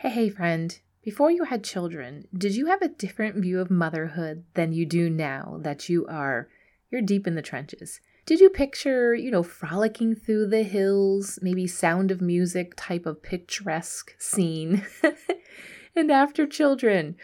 [0.00, 0.78] Hey, hey, friend.
[1.02, 5.10] Before you had children, did you have a different view of motherhood than you do
[5.10, 6.48] now that you are
[6.88, 8.00] you're deep in the trenches?
[8.24, 13.24] Did you picture, you know, frolicking through the hills, maybe sound of music type of
[13.24, 14.86] picturesque scene?
[15.96, 17.16] and after children,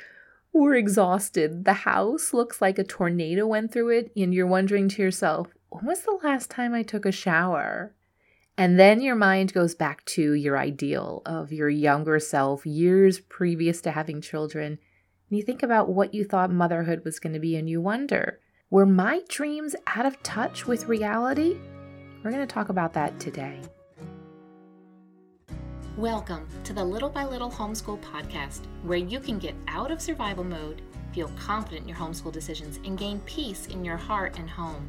[0.53, 1.65] we're exhausted.
[1.65, 5.87] The house looks like a tornado went through it, and you're wondering to yourself, when
[5.87, 7.95] was the last time I took a shower?
[8.57, 13.81] And then your mind goes back to your ideal of your younger self years previous
[13.81, 14.79] to having children.
[15.29, 18.39] And you think about what you thought motherhood was going to be, and you wonder,
[18.71, 21.57] were my dreams out of touch with reality?
[22.23, 23.61] We're going to talk about that today.
[25.97, 30.45] Welcome to the Little by Little Homeschool Podcast, where you can get out of survival
[30.45, 30.81] mode,
[31.13, 34.89] feel confident in your homeschool decisions, and gain peace in your heart and home.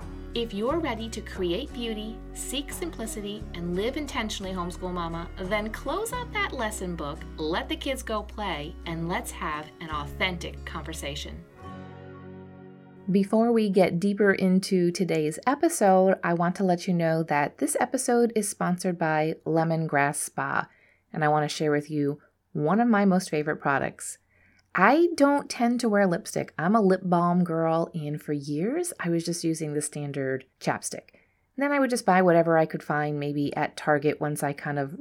[0.33, 6.13] If you're ready to create beauty, seek simplicity, and live intentionally, homeschool mama, then close
[6.13, 11.43] out that lesson book, let the kids go play, and let's have an authentic conversation.
[13.11, 17.75] Before we get deeper into today's episode, I want to let you know that this
[17.81, 20.69] episode is sponsored by Lemongrass Spa,
[21.11, 22.21] and I want to share with you
[22.53, 24.17] one of my most favorite products.
[24.73, 26.53] I don't tend to wear lipstick.
[26.57, 31.11] I'm a lip balm girl, and for years I was just using the standard chapstick.
[31.57, 34.53] And then I would just buy whatever I could find, maybe at Target, once I
[34.53, 34.97] kind of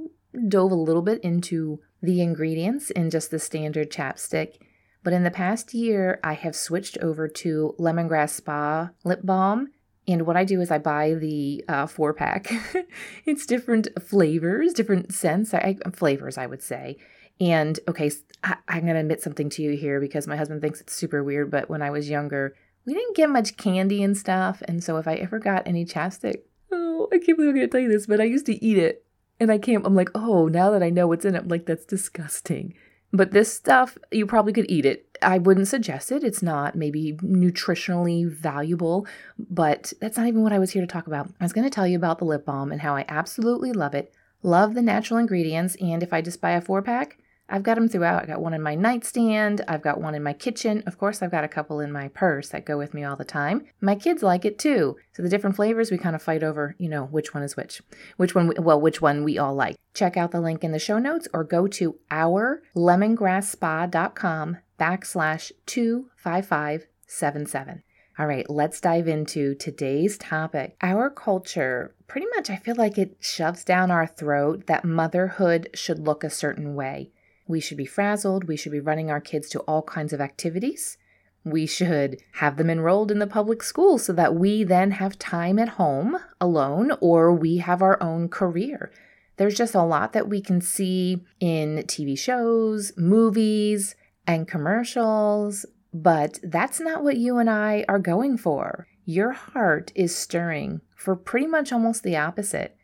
[0.48, 4.56] dove a little bit into the ingredients in just the standard chapstick.
[5.02, 9.70] But in the past year, I have switched over to Lemongrass Spa lip balm.
[10.08, 12.52] And what I do is I buy the uh, four pack.
[13.24, 16.96] it's different flavors, different scents, I, flavors, I would say.
[17.40, 18.10] And okay,
[18.44, 21.24] I, I'm going to admit something to you here because my husband thinks it's super
[21.24, 22.54] weird, but when I was younger,
[22.84, 24.62] we didn't get much candy and stuff.
[24.68, 27.68] And so if I ever got any chapstick, oh, I can't believe I'm going to
[27.68, 29.04] tell you this, but I used to eat it.
[29.38, 31.64] And I can't, I'm like, oh, now that I know what's in it, I'm like,
[31.64, 32.74] that's disgusting.
[33.12, 35.18] But this stuff, you probably could eat it.
[35.22, 36.22] I wouldn't suggest it.
[36.22, 39.06] It's not maybe nutritionally valuable,
[39.38, 41.28] but that's not even what I was here to talk about.
[41.40, 43.94] I was going to tell you about the lip balm and how I absolutely love
[43.94, 44.12] it.
[44.42, 45.74] Love the natural ingredients.
[45.80, 47.18] And if I just buy a four pack,
[47.50, 48.22] I've got them throughout.
[48.22, 49.64] I got one in my nightstand.
[49.66, 50.84] I've got one in my kitchen.
[50.86, 53.24] Of course, I've got a couple in my purse that go with me all the
[53.24, 53.66] time.
[53.80, 54.96] My kids like it too.
[55.12, 57.82] So the different flavors, we kind of fight over, you know, which one is which.
[58.16, 59.76] Which one, well, which one we all like.
[59.92, 67.82] Check out the link in the show notes or go to ourlemongrassspa.com backslash 25577.
[68.18, 70.76] All right, let's dive into today's topic.
[70.82, 75.98] Our culture, pretty much, I feel like it shoves down our throat that motherhood should
[75.98, 77.10] look a certain way.
[77.50, 78.44] We should be frazzled.
[78.44, 80.96] We should be running our kids to all kinds of activities.
[81.42, 85.58] We should have them enrolled in the public school so that we then have time
[85.58, 88.92] at home alone or we have our own career.
[89.36, 93.96] There's just a lot that we can see in TV shows, movies,
[94.28, 98.86] and commercials, but that's not what you and I are going for.
[99.04, 102.76] Your heart is stirring for pretty much almost the opposite.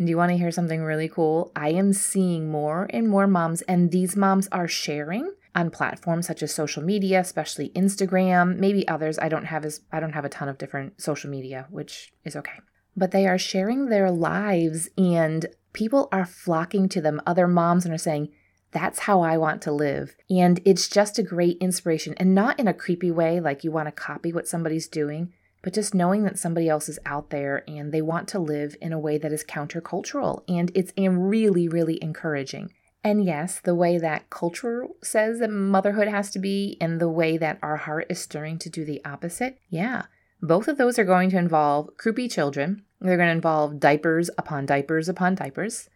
[0.00, 1.52] And do you want to hear something really cool?
[1.54, 6.42] I am seeing more and more moms, and these moms are sharing on platforms such
[6.42, 9.18] as social media, especially Instagram, maybe others.
[9.18, 12.34] I don't have as I don't have a ton of different social media, which is
[12.34, 12.60] okay.
[12.96, 15.44] But they are sharing their lives and
[15.74, 18.30] people are flocking to them, other moms, and are saying,
[18.72, 20.16] that's how I want to live.
[20.30, 23.88] And it's just a great inspiration and not in a creepy way, like you want
[23.88, 27.92] to copy what somebody's doing, but just knowing that somebody else is out there and
[27.92, 30.42] they want to live in a way that is countercultural.
[30.48, 32.72] And it's really, really encouraging.
[33.02, 37.38] And yes, the way that culture says that motherhood has to be and the way
[37.38, 40.04] that our heart is stirring to do the opposite, yeah,
[40.42, 42.84] both of those are going to involve croupy children.
[43.00, 45.88] They're going to involve diapers upon diapers upon diapers.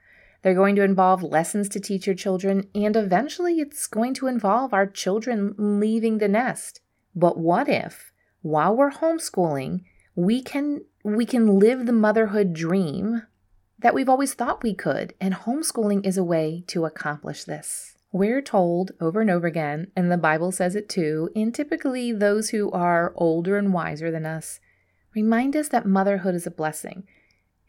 [0.42, 4.74] They're going to involve lessons to teach your children, and eventually it's going to involve
[4.74, 6.80] our children leaving the nest.
[7.14, 8.12] But what if
[8.44, 9.80] while we're homeschooling,
[10.14, 13.22] we can we can live the motherhood dream
[13.78, 17.96] that we've always thought we could, and homeschooling is a way to accomplish this.
[18.12, 22.50] We're told over and over again, and the Bible says it too, and typically those
[22.50, 24.60] who are older and wiser than us
[25.14, 27.04] remind us that motherhood is a blessing.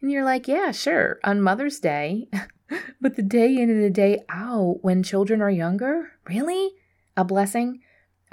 [0.01, 2.27] And you're like, yeah, sure, on Mother's Day,
[3.01, 6.71] but the day in and the day out when children are younger, really?
[7.15, 7.79] A blessing?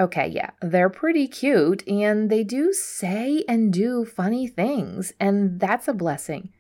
[0.01, 5.87] Okay, yeah, they're pretty cute and they do say and do funny things, and that's
[5.87, 6.51] a blessing.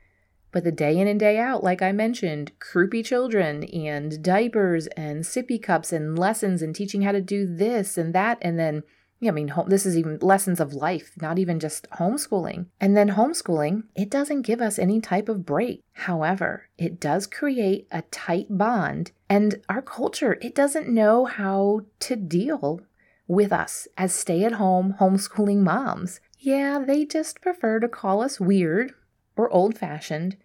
[0.52, 5.24] But the day in and day out, like I mentioned, croupy children and diapers and
[5.24, 8.36] sippy cups and lessons and teaching how to do this and that.
[8.42, 8.82] And then,
[9.18, 12.66] yeah, I mean, home, this is even lessons of life, not even just homeschooling.
[12.78, 15.80] And then homeschooling, it doesn't give us any type of break.
[15.92, 19.12] However, it does create a tight bond.
[19.30, 22.82] And our culture, it doesn't know how to deal
[23.32, 26.20] with us as stay at home homeschooling moms.
[26.38, 28.92] Yeah, they just prefer to call us weird
[29.36, 30.36] or old fashioned.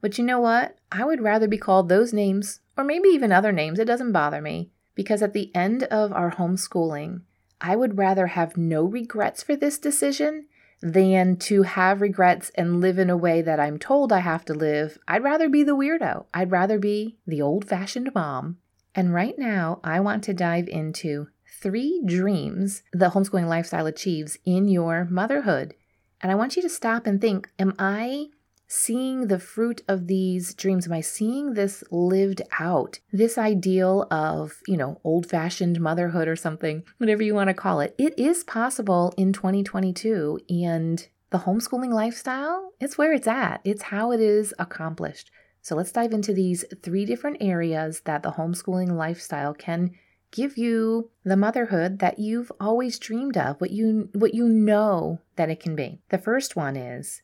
[0.00, 0.76] But you know what?
[0.92, 3.78] I would rather be called those names, or maybe even other names.
[3.78, 4.70] It doesn't bother me.
[4.94, 7.22] Because at the end of our homeschooling,
[7.60, 10.46] I would rather have no regrets for this decision
[10.82, 14.54] than to have regrets and live in a way that I'm told I have to
[14.54, 14.98] live.
[15.08, 16.26] I'd rather be the weirdo.
[16.34, 18.58] I'd rather be the old fashioned mom.
[18.94, 21.28] And right now, I want to dive into
[21.62, 25.74] three dreams the homeschooling lifestyle achieves in your motherhood.
[26.20, 28.26] And I want you to stop and think Am I
[28.68, 30.86] seeing the fruit of these dreams?
[30.86, 32.98] Am I seeing this lived out?
[33.12, 37.80] This ideal of, you know, old fashioned motherhood or something, whatever you want to call
[37.80, 37.94] it.
[37.98, 40.40] It is possible in 2022.
[40.48, 45.30] And the homeschooling lifestyle, it's where it's at, it's how it is accomplished.
[45.60, 49.90] So let's dive into these three different areas that the homeschooling lifestyle can
[50.30, 55.50] give you the motherhood that you've always dreamed of, what you what you know that
[55.50, 56.00] it can be.
[56.10, 57.22] The first one is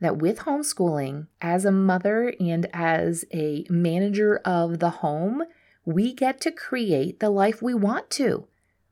[0.00, 5.44] that with homeschooling, as a mother and as a manager of the home,
[5.84, 8.46] we get to create the life we want to.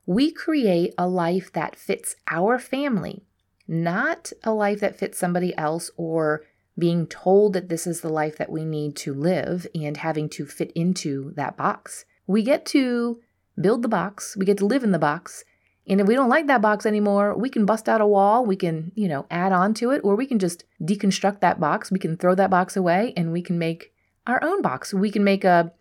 [0.07, 3.25] We create a life that fits our family,
[3.69, 6.45] not a life that fits somebody else or
[6.79, 10.47] being told that this is the life that we need to live and having to
[10.47, 12.05] fit into that box.
[12.27, 13.21] We get to
[13.61, 15.45] build the box, we get to live in the box,
[15.89, 18.57] and if we don't like that box anymore, we can bust out a wall, we
[18.57, 21.91] can, you know, add on to it, or we can just deconstruct that box.
[21.91, 23.93] We can throw that box away and we can make
[24.27, 24.95] our own box.
[24.95, 25.73] We can make a,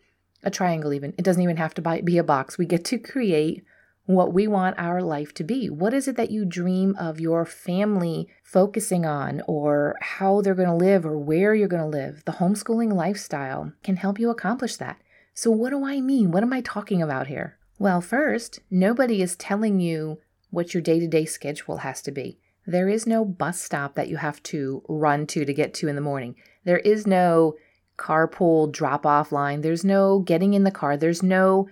[0.44, 1.14] a triangle, even.
[1.20, 2.58] It doesn't even have to be a box.
[2.58, 3.64] We get to create
[4.06, 5.70] what we want our life to be.
[5.70, 10.68] What is it that you dream of your family focusing on, or how they're going
[10.68, 12.24] to live, or where you're going to live?
[12.26, 14.98] The homeschooling lifestyle can help you accomplish that.
[15.36, 16.32] So, what do I mean?
[16.32, 17.60] What am I talking about here?
[17.82, 20.20] Well, first, nobody is telling you
[20.52, 22.38] what your day to day schedule has to be.
[22.68, 25.96] There is no bus stop that you have to run to to get to in
[25.96, 26.36] the morning.
[26.64, 27.56] There is no
[27.98, 29.62] carpool drop off line.
[29.62, 30.96] There's no getting in the car.
[30.96, 31.70] There's no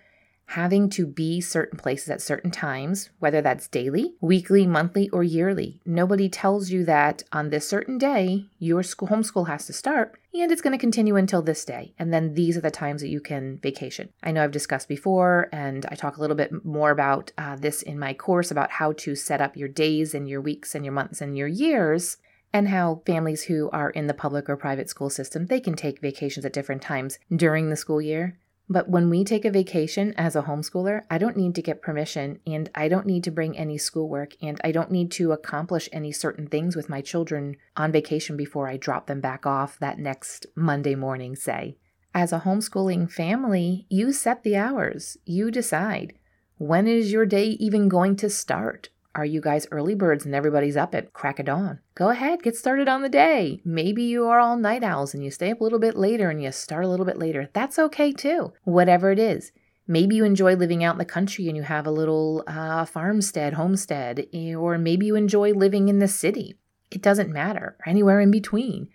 [0.49, 5.79] having to be certain places at certain times, whether that's daily, weekly, monthly, or yearly.
[5.85, 10.51] Nobody tells you that on this certain day, your school homeschool has to start and
[10.51, 11.93] it's going to continue until this day.
[11.99, 14.09] And then these are the times that you can vacation.
[14.23, 17.83] I know I've discussed before, and I talk a little bit more about uh, this
[17.83, 20.93] in my course about how to set up your days and your weeks and your
[20.93, 22.17] months and your years
[22.51, 26.01] and how families who are in the public or private school system they can take
[26.01, 28.35] vacations at different times during the school year
[28.69, 32.39] but when we take a vacation as a homeschooler, I don't need to get permission
[32.45, 36.11] and I don't need to bring any schoolwork and I don't need to accomplish any
[36.11, 40.45] certain things with my children on vacation before I drop them back off that next
[40.55, 41.77] Monday morning, say.
[42.13, 46.13] As a homeschooling family, you set the hours, you decide.
[46.57, 48.89] When is your day even going to start?
[49.19, 51.79] Are you guys early birds and everybody's up at crack of dawn?
[51.93, 53.59] Go ahead, get started on the day.
[53.65, 56.41] Maybe you are all night owls and you stay up a little bit later and
[56.41, 57.49] you start a little bit later.
[57.51, 59.51] That's okay too, whatever it is.
[59.85, 63.55] Maybe you enjoy living out in the country and you have a little uh, farmstead,
[63.55, 66.57] homestead, eh, or maybe you enjoy living in the city.
[66.89, 68.87] It doesn't matter, anywhere in between.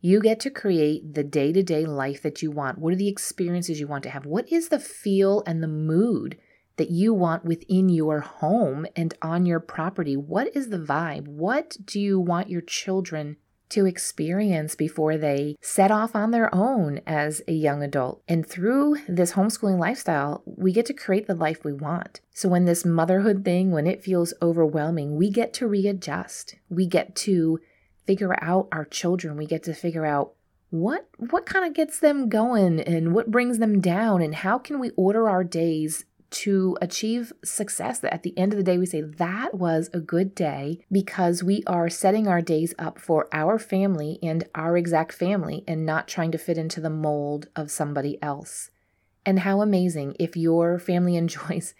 [0.00, 2.78] You get to create the day to day life that you want.
[2.78, 4.26] What are the experiences you want to have?
[4.26, 6.38] What is the feel and the mood
[6.82, 10.16] that you want within your home and on your property?
[10.16, 11.28] What is the vibe?
[11.28, 13.36] What do you want your children
[13.68, 18.22] to experience before they set off on their own as a young adult.
[18.28, 22.20] And through this homeschooling lifestyle, we get to create the life we want.
[22.34, 26.56] So when this motherhood thing, when it feels overwhelming, we get to readjust.
[26.68, 27.60] We get to
[28.06, 29.38] figure out our children.
[29.38, 30.34] We get to figure out
[30.72, 34.80] what what kind of gets them going and what brings them down and how can
[34.80, 38.86] we order our days to achieve success that at the end of the day we
[38.86, 43.58] say that was a good day because we are setting our days up for our
[43.58, 48.20] family and our exact family and not trying to fit into the mold of somebody
[48.22, 48.70] else.
[49.24, 51.74] And how amazing if your family enjoys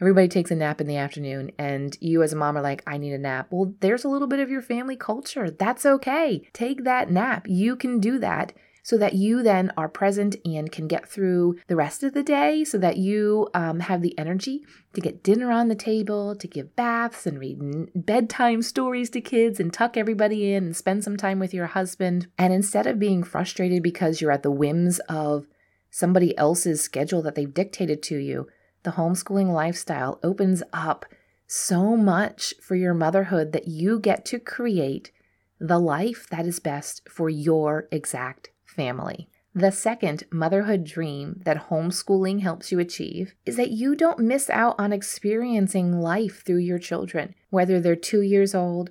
[0.00, 2.98] everybody takes a nap in the afternoon and you as a mom are like I
[2.98, 3.48] need a nap.
[3.50, 5.50] Well, there's a little bit of your family culture.
[5.50, 6.46] That's okay.
[6.52, 7.46] Take that nap.
[7.48, 8.52] You can do that
[8.86, 12.62] so that you then are present and can get through the rest of the day
[12.62, 16.76] so that you um, have the energy to get dinner on the table, to give
[16.76, 17.58] baths and read
[17.96, 22.28] bedtime stories to kids and tuck everybody in and spend some time with your husband.
[22.38, 25.48] And instead of being frustrated because you're at the whims of
[25.90, 28.46] somebody else's schedule that they've dictated to you,
[28.84, 31.04] the homeschooling lifestyle opens up
[31.48, 35.10] so much for your motherhood that you get to create
[35.58, 39.28] the life that is best for your exact family.
[39.56, 44.74] The second motherhood dream that homeschooling helps you achieve is that you don't miss out
[44.78, 48.90] on experiencing life through your children, whether they're two years old,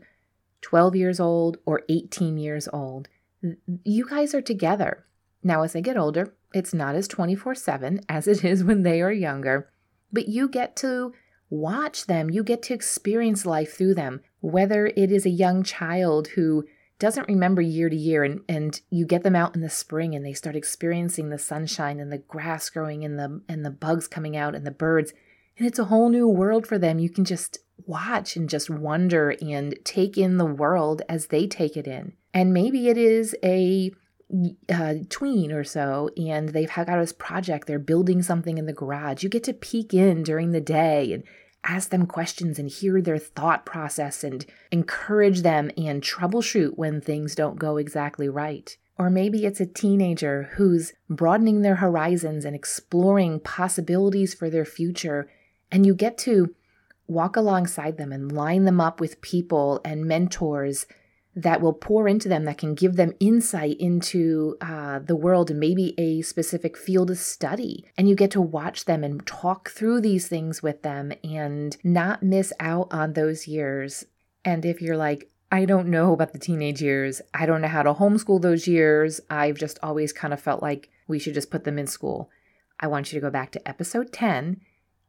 [0.62, 3.08] 12 years old, or 18 years old.
[3.84, 5.06] You guys are together.
[5.44, 9.04] Now, as they get older, it's not as 24 7 as it is when they
[9.04, 9.70] are younger,
[10.12, 11.14] but you get to
[11.52, 12.32] watch them.
[12.32, 16.66] You get to experience life through them, whether it is a young child who
[17.06, 20.26] doesn't remember year to year and, and you get them out in the spring and
[20.26, 24.36] they start experiencing the sunshine and the grass growing and the and the bugs coming
[24.36, 25.14] out and the birds
[25.56, 26.98] and it's a whole new world for them.
[26.98, 31.78] You can just watch and just wonder and take in the world as they take
[31.78, 32.14] it in.
[32.34, 33.92] And maybe it is a
[34.74, 37.68] uh, tween or so and they've got this project.
[37.68, 39.22] They're building something in the garage.
[39.22, 41.24] You get to peek in during the day and
[41.66, 47.36] ask them questions and hear their thought process and encourage them and troubleshoot when things
[47.36, 48.78] don't go exactly right.
[48.98, 55.30] Or maybe it's a teenager who's broadening their horizons and exploring possibilities for their future,
[55.72, 56.56] and you get to
[57.08, 60.86] walk alongside them and line them up with people and mentors
[61.36, 65.60] that will pour into them that can give them insight into uh, the world and
[65.60, 67.86] maybe a specific field of study.
[67.98, 72.24] And you get to watch them and talk through these things with them and not
[72.24, 74.06] miss out on those years.
[74.46, 77.84] And if you're like, I don't know about the teenage years, I don't know how
[77.84, 81.66] to homeschool those years, I've just always kind of felt like we should just put
[81.66, 82.30] them in school.
[82.80, 84.62] I want you to go back to episode 10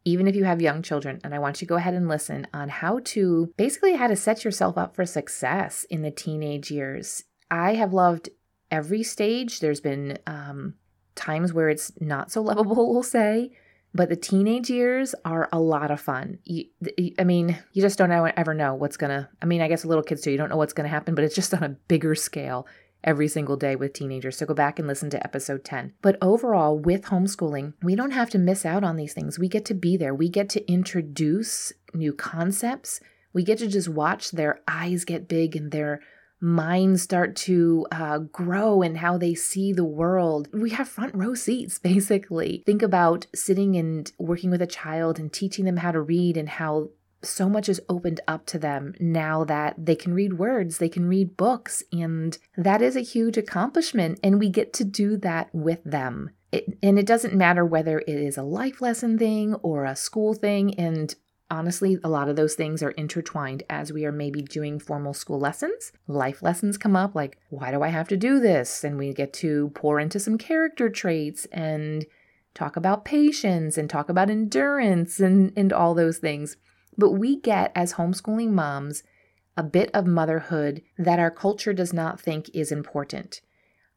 [0.07, 1.21] even if you have young children.
[1.25, 4.17] And I want you to go ahead and listen on how to basically how to
[4.17, 7.25] set yourself up for success in the teenage years.
[7.51, 8.31] I have loved
[8.71, 9.59] every stage.
[9.59, 10.75] There's been um,
[11.17, 13.51] times where it's not so lovable, we'll say,
[13.93, 16.39] but the teenage years are a lot of fun.
[16.45, 16.67] You,
[17.19, 19.29] I mean, you just don't ever know what's gonna.
[19.43, 20.31] I mean, I guess little kids too.
[20.31, 22.69] You don't know what's gonna happen, but it's just on a bigger scale
[23.07, 24.37] every single day with teenagers.
[24.37, 25.95] So go back and listen to episode 10.
[26.03, 29.39] But overall, with homeschooling, we don't have to miss out on these things.
[29.39, 33.01] We get to be there, we get to introduce new concepts.
[33.33, 36.01] We get to just watch their eyes get big and their
[36.41, 40.49] minds start to uh, grow and how they see the world.
[40.53, 42.63] We have front row seats, basically.
[42.67, 46.49] Think about sitting and working with a child and teaching them how to read and
[46.49, 46.91] how
[47.23, 51.07] so much is opened up to them now that they can read words, they can
[51.07, 54.21] read books, and that is a huge accomplishment.
[54.23, 56.31] And we get to do that with them.
[56.53, 60.35] It, and it doesn't matter whether it is a life lesson thing or a school
[60.35, 60.79] thing.
[60.79, 61.15] And
[61.51, 65.39] honestly, a lot of those things are intertwined as we are maybe doing formal school
[65.39, 65.93] lessons.
[66.07, 68.85] Life lessons come up like, why do I have to do this?
[68.85, 72.07] And we get to pour into some character traits and
[72.55, 76.57] talk about patience and talk about endurance and, and all those things.
[76.99, 79.03] But we get, as homeschooling moms,
[79.57, 83.41] a bit of motherhood that our culture does not think is important.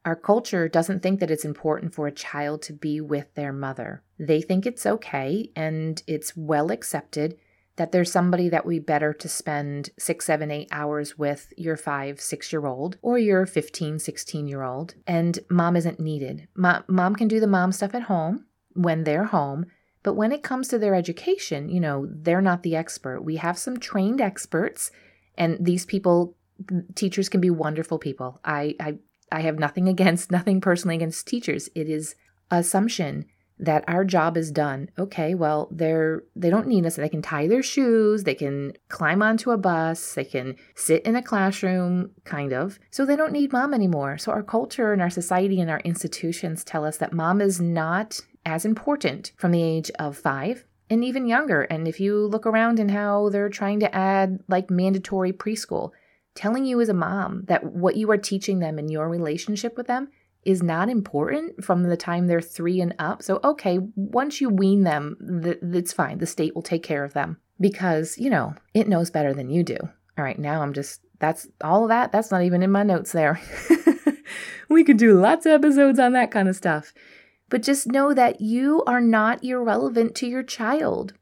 [0.06, 4.04] Our culture doesn't think that it's important for a child to be with their mother.
[4.18, 7.38] They think it's okay and it's well accepted
[7.76, 12.20] that there's somebody that be better to spend six, seven, eight hours with your five,
[12.20, 16.48] six year old or your 15, 16 year old, and mom isn't needed.
[16.56, 19.66] Mom, mom can do the mom stuff at home when they're home,
[20.04, 23.22] but when it comes to their education, you know, they're not the expert.
[23.22, 24.92] We have some trained experts,
[25.38, 26.36] and these people,
[26.96, 28.40] teachers can be wonderful people.
[28.44, 28.96] I, I,
[29.32, 31.70] I have nothing against, nothing personally against teachers.
[31.76, 32.16] It is
[32.52, 33.26] assumption
[33.60, 34.90] that our job is done.
[34.98, 36.96] Okay, well, they're they don't need us.
[36.96, 41.18] They can tie their shoes, they can climb onto a bus, they can sit in
[41.18, 42.80] a classroom, kind of.
[42.90, 44.18] So they don't need mom anymore.
[44.18, 48.22] So our culture and our society and our institutions tell us that mom is not
[48.50, 51.62] as important from the age of five and even younger.
[51.62, 55.92] And if you look around and how they're trying to add like mandatory preschool,
[56.34, 59.88] telling you as a mom that what you are teaching them in your relationship with
[59.88, 60.10] them
[60.44, 63.22] is not important from the time they're three and up.
[63.22, 66.18] So, okay, once you wean them, th- it's fine.
[66.18, 69.64] The state will take care of them because, you know, it knows better than you
[69.64, 69.78] do.
[70.18, 72.12] All right, now I'm just, that's all of that.
[72.12, 73.40] That's not even in my notes there.
[74.70, 76.94] we could do lots of episodes on that kind of stuff.
[77.50, 81.14] But just know that you are not irrelevant to your child.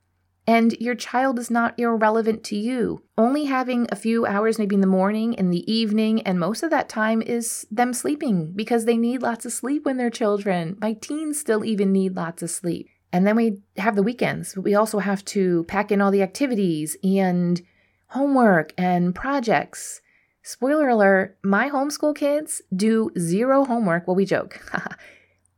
[0.50, 3.04] and your child is not irrelevant to you.
[3.18, 6.70] Only having a few hours, maybe in the morning, in the evening, and most of
[6.70, 10.78] that time is them sleeping because they need lots of sleep when they're children.
[10.80, 12.88] My teens still even need lots of sleep.
[13.12, 14.54] And then we have the weekends.
[14.56, 17.62] But we also have to pack in all the activities and
[18.08, 20.00] homework and projects.
[20.44, 24.08] Spoiler alert, my homeschool kids do zero homework.
[24.08, 24.62] Well, we joke.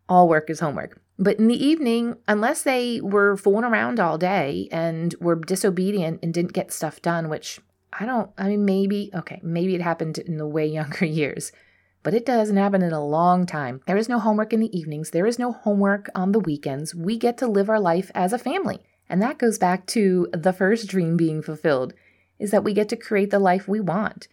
[0.10, 1.00] all work is homework.
[1.18, 6.34] But in the evening, unless they were fooling around all day and were disobedient and
[6.34, 7.60] didn't get stuff done, which
[7.94, 11.52] I don't, I mean, maybe, okay, maybe it happened in the way younger years,
[12.04, 13.82] but it doesn't happen in a long time.
[13.86, 16.96] There is no homework in the evenings, there is no homework on the weekends.
[16.96, 18.80] We get to live our life as a family.
[19.10, 21.94] And that goes back to the first dream being fulfilled
[22.38, 24.28] is that we get to create the life we want.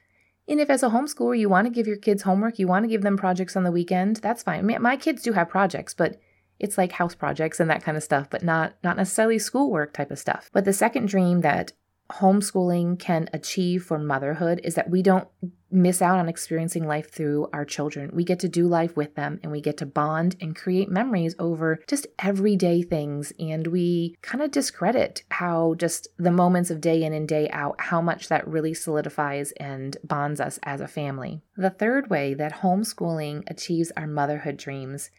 [0.48, 2.88] And if as a homeschooler you want to give your kids homework, you want to
[2.88, 4.66] give them projects on the weekend, that's fine.
[4.80, 6.20] My kids do have projects, but
[6.58, 10.10] it's like house projects and that kind of stuff, but not not necessarily schoolwork type
[10.10, 10.50] of stuff.
[10.52, 11.72] But the second dream that
[12.10, 15.28] homeschooling can achieve for motherhood is that we don't
[15.70, 18.10] miss out on experiencing life through our children.
[18.14, 21.34] We get to do life with them and we get to bond and create memories
[21.38, 23.32] over just everyday things.
[23.38, 27.80] And we kind of discredit how just the moments of day in and day out,
[27.80, 31.42] how much that really solidifies and bonds us as a family.
[31.56, 35.10] The third way that homeschooling achieves our motherhood dreams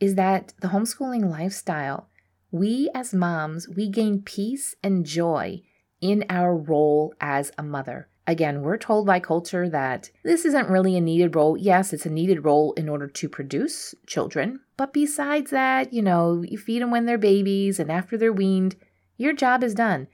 [0.00, 2.08] is that the homeschooling lifestyle,
[2.50, 5.62] we as moms, we gain peace and joy
[6.00, 8.08] in our role as a mother.
[8.26, 11.56] Again, we're told by culture that this isn't really a needed role.
[11.56, 14.60] Yes, it's a needed role in order to produce children.
[14.76, 18.76] But besides that, you know, you feed them when they're babies and after they're weaned,
[19.16, 20.06] your job is done.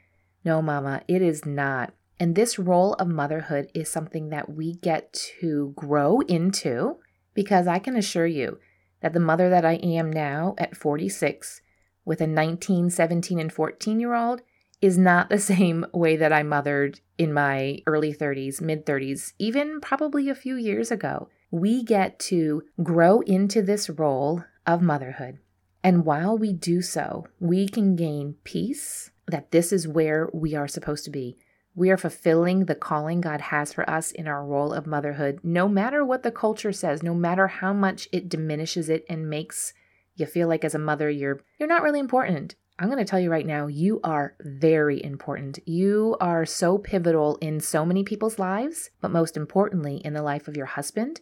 [0.44, 1.92] No, mama, it is not.
[2.18, 6.96] And this role of motherhood is something that we get to grow into
[7.34, 8.58] because I can assure you,
[9.02, 11.60] that the mother that I am now at 46
[12.04, 14.40] with a 19, 17, and 14 year old
[14.80, 19.80] is not the same way that I mothered in my early 30s, mid 30s, even
[19.80, 21.28] probably a few years ago.
[21.50, 25.38] We get to grow into this role of motherhood.
[25.82, 30.68] And while we do so, we can gain peace that this is where we are
[30.68, 31.38] supposed to be.
[31.76, 35.68] We are fulfilling the calling God has for us in our role of motherhood, no
[35.68, 39.74] matter what the culture says, no matter how much it diminishes it and makes
[40.16, 42.56] you feel like as a mother you're you're not really important.
[42.78, 45.58] I'm going to tell you right now, you are very important.
[45.66, 50.46] You are so pivotal in so many people's lives, but most importantly in the life
[50.46, 51.20] of your husband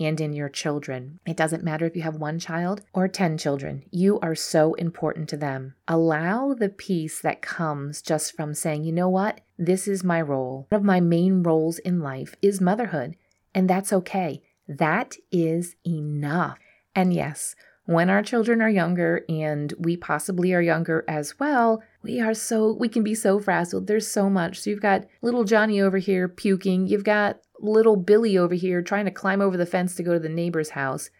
[0.00, 1.20] and in your children.
[1.26, 5.28] It doesn't matter if you have one child or 10 children, you are so important
[5.28, 5.74] to them.
[5.86, 10.66] Allow the peace that comes just from saying, you know what, this is my role.
[10.70, 13.16] One of my main roles in life is motherhood,
[13.54, 14.42] and that's okay.
[14.66, 16.58] That is enough.
[16.94, 17.54] And yes,
[17.86, 22.72] when our children are younger and we possibly are younger as well, we are so
[22.72, 23.86] we can be so frazzled.
[23.86, 24.60] There's so much.
[24.60, 26.86] So you've got little Johnny over here puking.
[26.86, 30.18] You've got little Billy over here trying to climb over the fence to go to
[30.18, 31.10] the neighbor's house.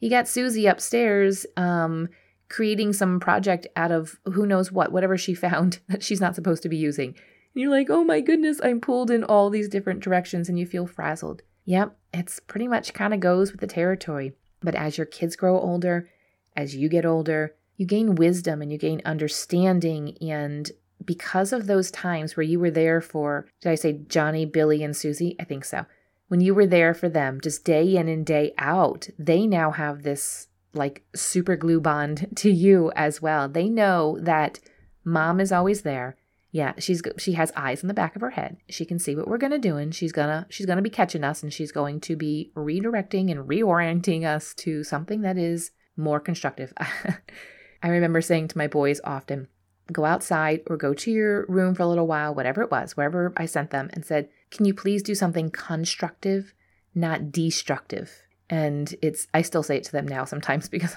[0.00, 2.08] You got Susie upstairs um,
[2.48, 6.62] creating some project out of who knows what, whatever she found that she's not supposed
[6.62, 7.08] to be using.
[7.08, 10.66] And you're like, oh my goodness, I'm pulled in all these different directions and you
[10.66, 11.42] feel frazzled.
[11.66, 14.32] Yep, it's pretty much kind of goes with the territory.
[14.62, 16.08] But as your kids grow older,
[16.56, 20.70] as you get older, you gain wisdom and you gain understanding and
[21.04, 24.96] because of those times where you were there for, did I say Johnny, Billy, and
[24.96, 25.36] Susie?
[25.38, 25.86] I think so.
[26.28, 30.02] When you were there for them, just day in and day out, they now have
[30.02, 33.48] this like super glue bond to you as well.
[33.48, 34.60] They know that
[35.04, 36.16] mom is always there.
[36.50, 38.58] Yeah, she's she has eyes in the back of her head.
[38.68, 41.42] She can see what we're gonna do, and she's gonna she's gonna be catching us,
[41.42, 46.72] and she's going to be redirecting and reorienting us to something that is more constructive.
[47.82, 49.48] I remember saying to my boys often,
[49.92, 53.32] go outside or go to your room for a little while, whatever it was, wherever
[53.36, 56.54] I sent them, and said, Can you please do something constructive,
[56.94, 58.22] not destructive?
[58.48, 60.96] And it's, I still say it to them now sometimes because,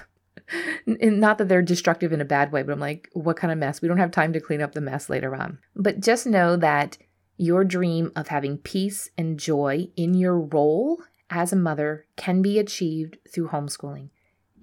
[0.86, 3.82] not that they're destructive in a bad way, but I'm like, What kind of mess?
[3.82, 5.58] We don't have time to clean up the mess later on.
[5.76, 6.98] But just know that
[7.36, 12.58] your dream of having peace and joy in your role as a mother can be
[12.58, 14.08] achieved through homeschooling.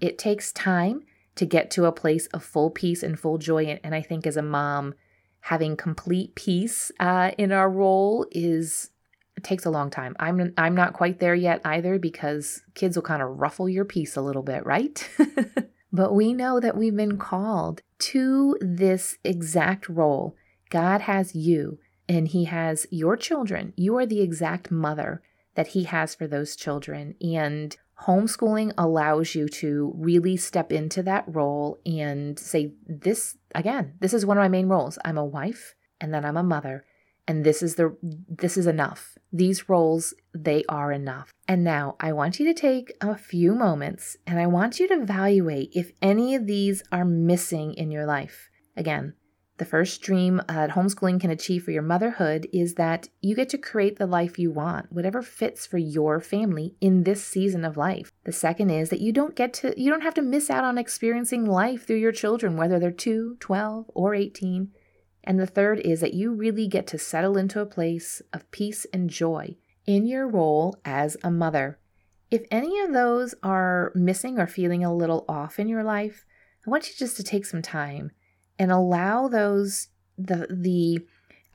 [0.02, 1.04] It takes time
[1.36, 3.80] to get to a place of full peace and full joy.
[3.84, 4.96] And I think as a mom,
[5.42, 8.90] having complete peace uh, in our role is
[9.38, 10.16] it takes a long time.
[10.20, 14.16] I'm I'm not quite there yet either because kids will kind of ruffle your peace
[14.16, 15.08] a little bit, right?
[15.94, 20.36] but we know that we've been called to this exact role.
[20.70, 23.74] God has you and he has your children.
[23.76, 25.22] You are the exact mother
[25.56, 31.26] that he has for those children and homeschooling allows you to really step into that
[31.28, 34.98] role and say this again, this is one of my main roles.
[35.06, 36.86] I'm a wife and then I'm a mother.
[37.28, 37.98] And this is the
[38.30, 39.18] this is enough.
[39.34, 41.34] These roles, they are enough.
[41.48, 45.02] And now I want you to take a few moments and I want you to
[45.02, 48.50] evaluate if any of these are missing in your life.
[48.78, 49.14] Again,
[49.58, 53.58] the first dream that homeschooling can achieve for your motherhood is that you get to
[53.58, 58.12] create the life you want, whatever fits for your family in this season of life.
[58.26, 60.78] The second is that you don't get to you don't have to miss out on
[60.78, 64.72] experiencing life through your children whether they're 2, 12, or 18.
[65.24, 68.86] And the third is that you really get to settle into a place of peace
[68.92, 71.80] and joy in your role as a mother.
[72.30, 76.26] If any of those are missing or feeling a little off in your life,
[76.66, 78.12] I want you just to take some time
[78.58, 81.00] and allow those the the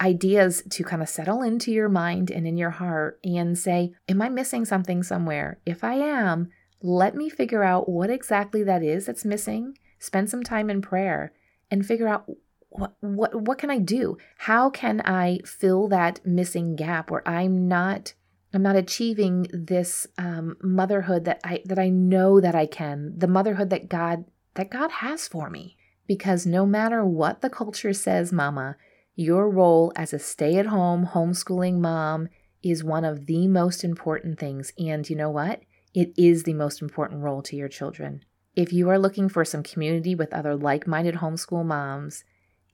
[0.00, 4.22] ideas to kind of settle into your mind and in your heart and say, Am
[4.22, 5.58] I missing something somewhere?
[5.66, 6.48] If I am,
[6.82, 9.76] let me figure out what exactly that is that's missing.
[9.98, 11.32] Spend some time in prayer
[11.70, 12.24] and figure out
[12.70, 14.16] what what what can I do?
[14.38, 18.14] How can I fill that missing gap where I'm not
[18.52, 23.28] I'm not achieving this um, motherhood that I that I know that I can, the
[23.28, 25.76] motherhood that God that God has for me
[26.10, 28.74] because no matter what the culture says, Mama,
[29.14, 32.26] your role as a stay at home homeschooling mom
[32.64, 34.72] is one of the most important things.
[34.76, 35.60] And you know what?
[35.94, 38.24] It is the most important role to your children.
[38.56, 42.24] If you are looking for some community with other like minded homeschool moms,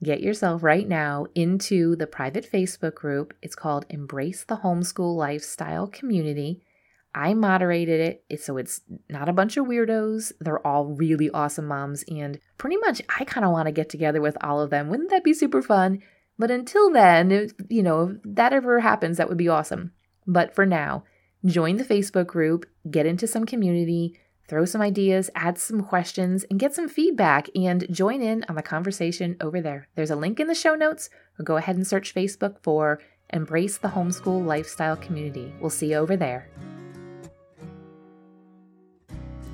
[0.03, 3.35] get yourself right now into the private Facebook group.
[3.43, 6.63] It's called Embrace the Homeschool Lifestyle Community.
[7.17, 10.33] I moderated it so it's not a bunch of weirdos.
[10.39, 14.21] They're all really awesome moms, and pretty much I kind of want to get together
[14.21, 14.91] with all of them.
[14.91, 16.03] Wouldn't that be super fun?
[16.39, 19.93] But until then, you know, if that ever happens, that would be awesome.
[20.27, 21.05] But for now,
[21.47, 26.61] join the Facebook group, get into some community, throw some ideas, add some questions, and
[26.61, 29.89] get some feedback and join in on the conversation over there.
[29.95, 33.01] There's a link in the show notes, or go ahead and search Facebook for
[33.31, 35.55] Embrace the Homeschool Lifestyle Community.
[35.61, 36.51] We'll see you over there.